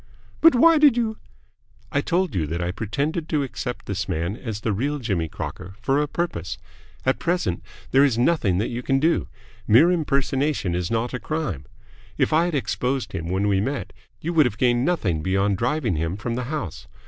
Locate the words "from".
16.17-16.33